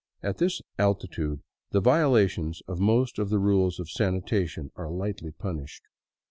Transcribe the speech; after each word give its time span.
At 0.23 0.39
this 0.39 0.63
altitude 0.79 1.41
the 1.69 1.79
violation 1.79 2.53
of 2.67 2.79
most 2.79 3.19
of 3.19 3.29
the 3.29 3.37
rules 3.37 3.79
of 3.79 3.87
sanitation 3.91 4.71
are 4.75 4.89
lightly 4.89 5.29
punished. 5.29 5.83